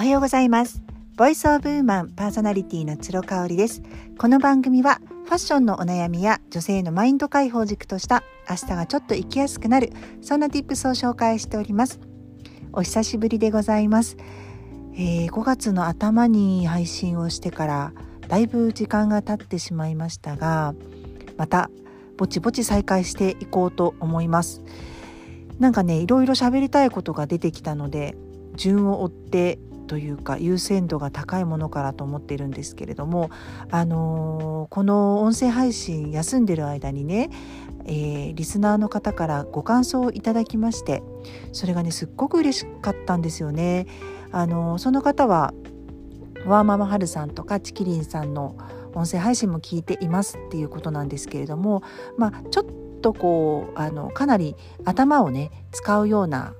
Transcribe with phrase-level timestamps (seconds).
[0.00, 0.82] おはようございます。
[1.18, 3.82] ボイスオブウーマンパーソナリティの鶴香織です。
[4.16, 9.92] この番組はファッションのお悩みや女性のマインド解放軸とした明日がちょっと生きやすくなる
[10.22, 12.00] そんな tips を紹介しております。
[12.72, 14.16] お久しぶりでございます、
[14.94, 17.92] えー、5月の頭に配信をしてから
[18.26, 20.74] だいぶ時間が経ってしまいましたが
[21.36, 21.68] また
[22.16, 24.62] ぼちぼち再開していこうと思います。
[25.58, 28.16] なんかねいろいろ喋りたいことが出てきたので
[28.56, 29.58] 順を追って
[29.90, 33.28] というか優先度が高いものからと思っているんですけれども、
[33.72, 37.28] あの、この音声配信休んでる間にね、
[37.86, 41.02] えー、リスナーの方からご感想をいただきまして
[41.50, 43.86] それがねすっごく嬉しかったんですよね。
[44.30, 45.52] あの、その方は
[46.46, 48.56] ワーママハルさんとかチキリンさんの
[48.94, 51.82] 音声配信も聞いていますっていうことなんですけれども、
[52.16, 54.54] まあ、ちょっとこうあのかなり
[54.84, 56.54] 頭をね使うような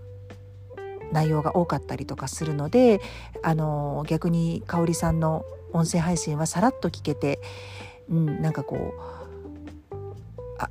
[1.12, 3.00] 内容が多かったりとかするので
[3.42, 7.40] あの逆に香里さんの音声配信はさらっと聞けて、
[8.08, 9.10] うん、なんかこう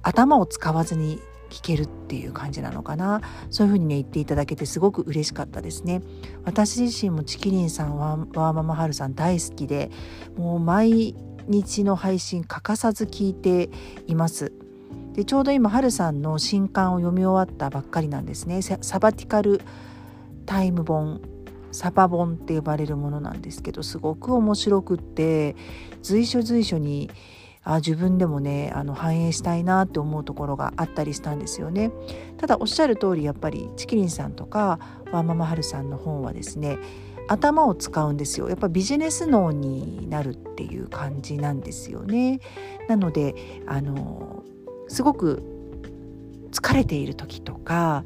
[0.04, 1.20] 頭を使わずに
[1.50, 3.22] 聞けるっていう感じなのかな。
[3.50, 6.02] そういうふうにね言っていただけてすごく嬉しかったですね。
[6.46, 9.90] 私自身もチキリンさんはワーママハルさん大好きで
[10.38, 11.16] もう毎
[11.48, 13.70] 日の配信欠かさず聞いて
[14.06, 14.54] います。
[15.14, 18.62] でちょうど今ハルさんの新刊を読み終わったばっかりなんですね。
[18.62, 19.62] サバティカル
[20.50, 21.22] タイム本
[21.72, 25.56] サバ本って呼ばれるものなんですけどすごく面白くって
[26.02, 27.12] 随所随所に
[27.64, 31.92] あ自分でもねあの反映したいなって思うところがあったりしたんですよね。
[32.38, 34.80] ただおっしゃる通りやっぱりチキリンさんとか
[35.12, 36.80] ワーママハルさんの本はですね
[37.28, 42.40] 頭を使うんですよやっぱビジネス脳になるっていう感じなんですよね。
[42.88, 43.36] なので
[43.68, 44.44] あの
[44.88, 45.44] すごく
[46.50, 48.04] 疲れている時とか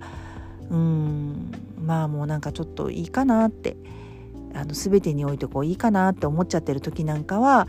[0.74, 1.52] うん
[1.86, 3.78] まあもうなんかちょっといいかなって
[4.56, 7.68] あの全てにおいてこういいかなって思っちゃってる時なんかは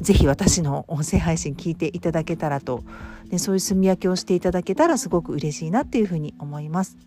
[0.00, 2.82] 是非私の音声配信聞いていただけたらと
[3.30, 6.98] でそういう住み分けをしていただけたらすごく嬉しいなっていうふうに思います。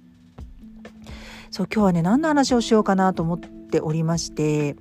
[1.52, 4.76] そう今日はね何の話をしようかなと思っておりまして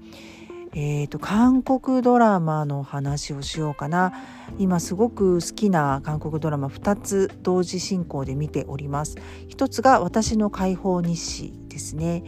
[0.76, 4.12] えーと、韓国ドラマの話をしようかな。
[4.58, 9.16] 今すごく好きな韓国ドラマ2つ同時進行で見ております。
[9.48, 12.24] 一つが私の解放日誌ですね。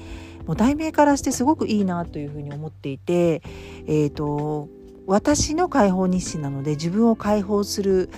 [0.46, 3.42] もう題名からしてすごくいいなというふうに思っていて
[3.86, 4.68] えーと
[5.06, 8.10] 私の解放日誌なので自分を解放する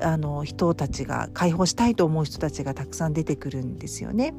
[0.00, 4.34] あの人たちが解放したいと思う人たちがたくさん出てくるんですよね。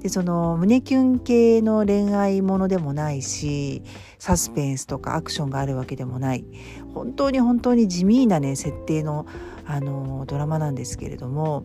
[0.00, 3.82] でその胸キュン系の恋愛ものでもないし
[4.18, 6.44] サスペンスとかアクションがあるわけでもない。
[6.94, 9.26] 本当に本当に地味なね設定の
[9.66, 11.64] あのドラマなんですけれども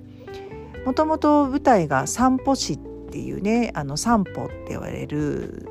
[0.85, 5.67] もともと舞台が散歩市っていうねあの散歩って言われる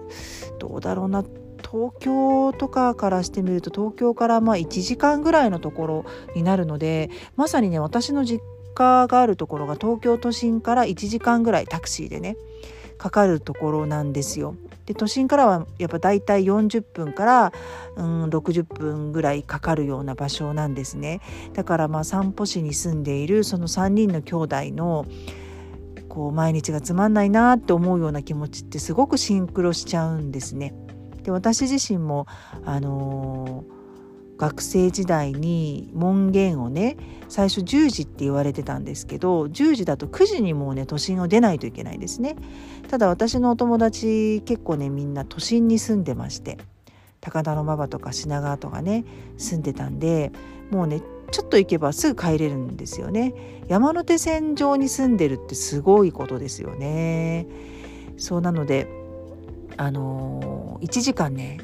[0.59, 6.05] どうだろうな東京とかからしてみると東京からまあ1時間ぐらいのところ
[6.35, 8.43] になるのでまさにね私の実
[8.75, 12.37] 家があるところが東京都心から1時間ぐらいタクシーでね
[12.99, 14.57] かかるところなんですよ。
[14.87, 17.53] で都心からはやっぱ大体40分から、
[17.97, 21.21] うん、60分ぐらいかかるような場所なんですね。
[21.55, 25.07] だからまあ散歩市に住んでいるその3人の兄弟の
[26.09, 30.75] こう毎日がつまんないなって思うような気持ちってすごくシンクロしちゃうんですね。
[31.23, 32.27] で私自身も
[32.65, 33.84] あのー
[34.37, 36.97] 学生時代に門限をね
[37.29, 42.37] 最初10時って言われてたんですけど10時だと9時にもうね都心を出ないといけないですね。
[42.89, 46.59] ただ私のお友達結構ねみんな都心に住んでまして
[47.21, 49.05] 高田馬場とか品川とかね
[49.39, 50.33] 住んでたんで
[50.71, 53.35] もうねちょっと行けばすぐ帰れるんですよね。
[53.69, 57.47] 山手線上に住んでるってすごいことですよね。
[58.17, 58.89] そうなので
[59.77, 61.59] あのー、1時間ね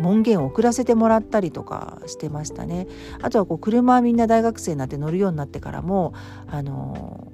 [0.00, 2.86] 門限を送らせてもらったりとかしてましたね。
[3.22, 6.14] あとはこう車はみんな大学生になって乗るようになってからも
[6.48, 7.32] あの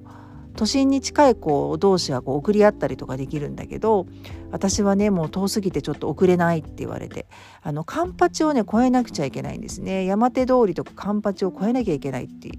[0.57, 4.07] 都心に近い子同士はこう送り合ったりとかできるんだけど
[4.51, 7.27] 私はねもう遠すぎてちょっと遅れないって言われて
[7.63, 12.51] あのカンパチをね越えなくちゃいけないんですね山手通りとかカンパチを越えなきゃいけないって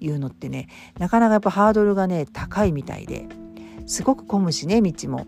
[0.00, 0.68] いうのってね
[0.98, 3.26] なかなかやっぱハードルがね高いみたいで
[3.86, 5.26] すごく混むしね道も。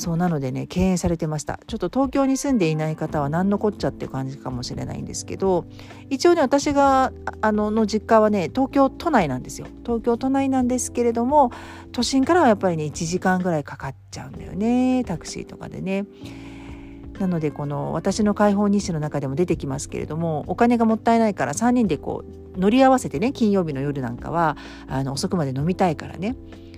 [0.00, 1.60] そうなのでね敬遠されてました。
[1.66, 5.66] ちょっと東京に住んでいない方は何のこっちゃって感じかもしれないんですけど
[6.08, 7.12] 一応ね私が
[7.42, 9.66] あのの実家はね東京都内なんですよ。
[9.84, 11.52] 東京都内なんですけれども
[11.92, 16.06] 都心からはやっぱりね1時間ぐらいかかっちゃうんだよねタクシーとかでね。
[17.18, 22.24] なのでこの私の解放日誌の中でも出てきますけれどもお金がもったいないから3人でこ
[22.56, 24.56] う乗り合わせてね金曜日の夜なんかは
[24.88, 26.36] あの遅くまで飲みたいからね。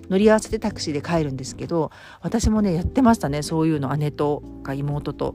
[0.09, 1.91] 乗り合わせてタクシーで帰るんですけど
[2.21, 5.35] 私もねやってましたねそういうの姉とか妹と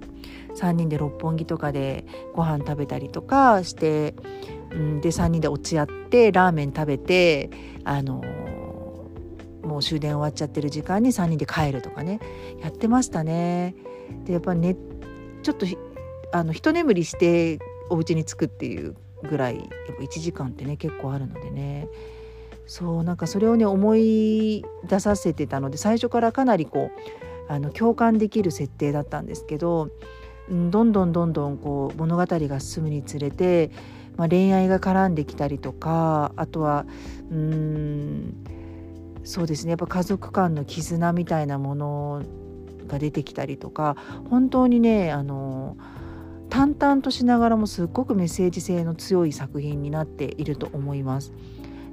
[0.55, 4.15] 3人で六本木とかでご飯食べたりとかして、
[4.71, 7.49] うん、で3人で落ち合ってラーメン食べて
[7.83, 8.21] あの
[9.63, 12.19] もう終電終わっちゃってる時間に3人で帰るとかね
[12.61, 13.75] やってましたね。
[14.23, 14.75] でやっぱね
[15.43, 15.65] ちょっと
[16.31, 17.59] あの一眠りして
[17.89, 19.67] お家に着くっていうぐらいやっ
[19.97, 21.87] ぱ1時間ってね結構あるのでね
[22.67, 26.91] そうなんかそれをね思い出させてたので最初からかなりこ
[27.49, 29.89] うあの共感できる設定だったんですけど、
[30.49, 33.71] どんどんどんどんこう物語が進むにつれて、
[34.17, 36.85] まあ、恋愛が絡んできたりとかあとは
[37.31, 38.43] うん
[39.23, 42.23] そうですねやっぱ家族間の絆みたいなもの
[42.87, 43.97] が出てきたりとか
[44.29, 45.75] 本当にねあの
[46.49, 51.33] 淡々としながらもすっごくメッセージ性の強い作品になっていると思います。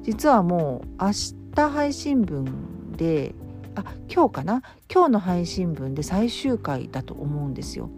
[0.05, 1.11] 実はもう明
[1.57, 3.35] 日配信分で
[3.75, 4.63] あ今日かな？
[4.93, 7.91] 今日の配信分で最終回だと思うんですよ。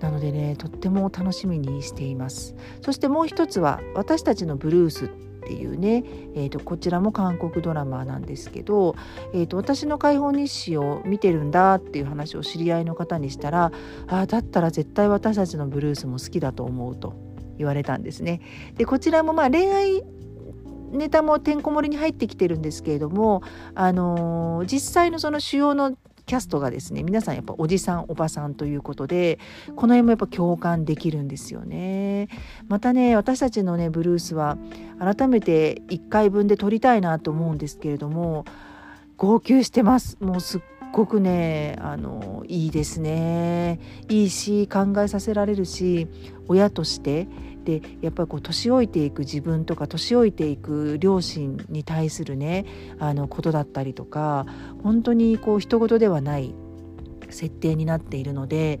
[0.00, 2.56] なのでねとっても楽しみにしています。
[2.82, 5.08] そしてもう一つは私たちのブルースっ
[5.46, 6.04] ていうね、
[6.34, 8.96] えーと、こちらも韓国ドラマなんですけど、
[9.34, 13.70] えーと、私の解放日誌を見てるんだっていう話を知り合いの方にしたら
[14.06, 17.14] あだったら絶対私たちのブルースも好きだと思うと
[17.58, 18.40] 言われたんですね。
[18.76, 20.02] でこちらもまあ恋愛
[20.94, 23.42] ネタもてんこ盛りに入ってきてるんですけれども、
[23.74, 25.96] あのー、実際のその主要の
[26.26, 29.38] キャストがですね皆さんやっぱおじさんおばさんということで
[29.76, 32.28] この辺もやっぱ共感できるんですよね。
[32.68, 34.56] またね私たちのねブルースは
[34.98, 38.44] 改めて1回分で撮りたいなと思うんですけれども
[39.16, 40.16] 号泣してます。
[40.20, 40.60] もうすっ
[40.94, 46.06] ごくねあのいいですねいいし考えさせられるし
[46.46, 47.26] 親として
[47.64, 52.64] でやっぱりこう年老いていく自分とか年老いていく両親に対するね
[53.00, 54.46] あのことだったりとか
[54.82, 56.54] 本当にこう人事ではない
[57.30, 58.78] 設定になっているので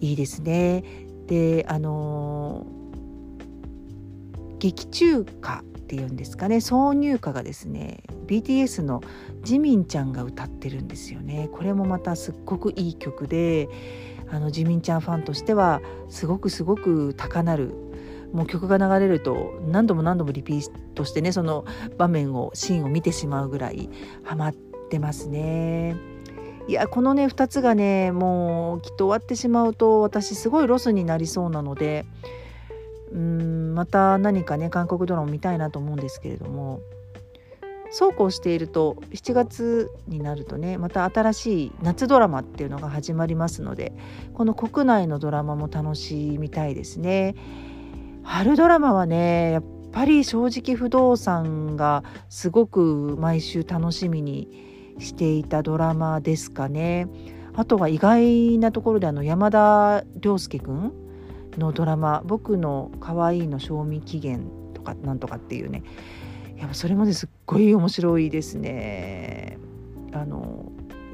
[0.00, 0.84] いいですね。
[1.26, 2.66] であの
[4.58, 9.02] 劇中歌っていうんですかね挿入歌がですね BTS の
[9.42, 11.48] ジミンちゃんが歌ってるんですよね。
[11.52, 13.68] これもまたすっごくいい曲で
[14.30, 17.74] あのジミンちゃんファンとしてはすごくすごく高鳴る
[18.32, 21.64] もう曲が流れると何度も何度もリピートしてねその
[21.98, 23.90] 場面をシーンを見てしまうぐらい
[24.22, 24.54] ハマっ
[24.90, 25.96] てますね。
[26.68, 32.06] いやこのね2つがねもうきっと終わってしまうと私すごいロスになりそうなので
[33.12, 36.80] うんまた何かね韓国ドラマ見たいなと思うんですけれども
[37.90, 43.92] そうこうしていると7月になるとねまた新しい夏ドラマっていうのが始まりますので
[44.32, 47.34] この国内のドラマも楽しみたいですね。
[48.22, 57.08] 春ドラマはねやっぱり正直不動産がすごく毎週楽しみにしていたドラマですかね。
[57.54, 60.92] あとは意外なところであの山田涼介くん
[61.58, 64.44] のドラマ「僕の可愛いの賞味期限」
[64.74, 65.82] とかなんとかっていうね
[66.56, 69.58] やっぱそれもねすっごい面白いですね。
[70.12, 70.70] あの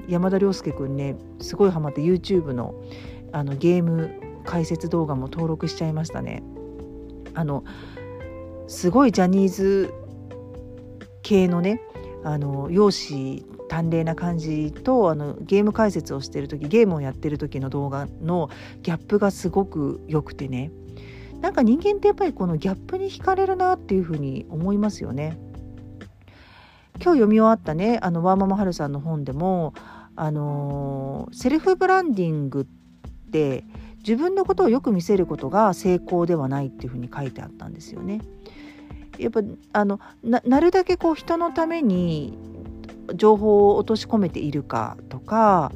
[0.08, 2.74] 山田涼介くんねすごいハマって YouTube の
[3.32, 4.10] あのゲーム
[4.44, 6.42] 解説動画も登録しちゃいましたね。
[7.34, 7.64] あの
[8.66, 9.92] すごいジャニーズ
[11.22, 11.82] 系のね
[12.24, 18.50] あの容姿端麗な感じとあのゲーム解説をしてる時ゲームをやってる時の動画の
[18.82, 20.70] ギャップがすごく良くてね
[21.40, 25.38] なんか人間ってやっぱりこのギャップに惹かれるなっていうふうに思いますよね。
[26.98, 29.74] 今日読み終わったねあのワーママハルさんの本でも
[30.16, 33.64] あのセルフブランディングって
[33.98, 38.22] 自分のことをよく見せることが成功ではないっていうふうに書いてあったんですよね。
[39.18, 39.40] やっぱ
[39.72, 42.38] あのなるだけこう人のために
[43.14, 45.72] 情報を落とし込めているかとか、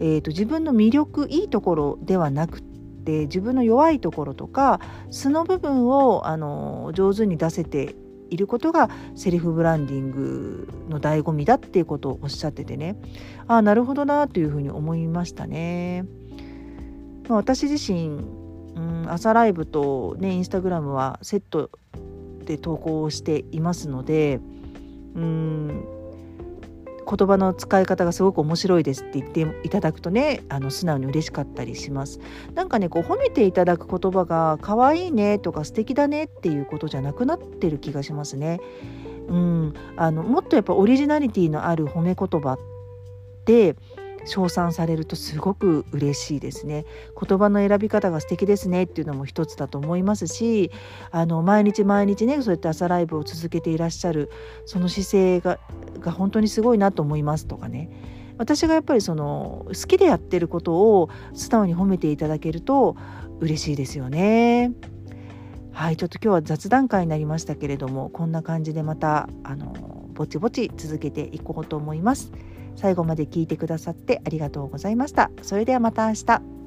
[0.00, 7.94] えーと、自分の魅力いいところではなくて自分の弱いところとか素の部分をあの上手に出せて
[8.30, 12.96] いることがセルフブランディングの醍醐味だっていうことをおっしゃっててね
[13.48, 16.06] ああなるほどなというふうに思いましたね。
[17.28, 18.20] ま、私自身、
[18.76, 21.70] うん、朝ライブと、ね、インスタグラムはセット
[22.44, 24.40] で投稿していますので
[25.14, 25.99] うん
[27.10, 32.20] 言葉の使い方がすごく面白いですって言っていただくとねあの素直に嬉しかったりします。
[32.54, 38.60] なんかねこう褒めていただく言葉が可愛いねとか素敵だねっていうことじゃなくなってる気がしますね。
[39.28, 39.74] うん。
[39.96, 42.58] あのもっとやっぱオリジナリティのある褒め言葉っ
[43.44, 43.74] て
[44.24, 46.84] 称賛されるとすごく嬉しいですね
[47.20, 50.70] 言葉の選び方が素敵ですねっていうのも一つだと思いますし
[51.10, 54.30] あの毎日毎日ねそうやって朝ライブを続けていらっしゃる
[54.66, 55.58] その姿勢が
[56.00, 57.90] が本当にすごいなと思いますとかね
[58.38, 62.96] 私がやっぱりその好きでやってることを素直に褒めていただけると
[63.40, 64.72] 嬉しいですよね。
[65.72, 69.72] はいちょっと今日は雑談会になりましたけれどもこんな感じでまたあの
[70.14, 72.32] ぼちぼち続けていこうと思います。
[72.80, 75.30] 最後まで聞いてくださってありがとうございました。
[75.42, 76.59] それではまた明日。